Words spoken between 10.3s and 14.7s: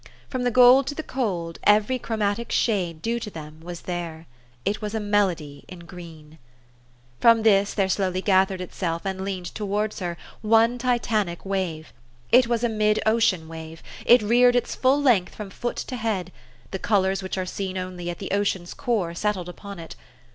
one Titantic wave. It was a mid ocean wave. It reared